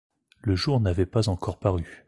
Le 0.41 0.55
jour 0.55 0.79
n’avait 0.79 1.05
pas 1.05 1.29
encore 1.29 1.59
paru. 1.59 1.85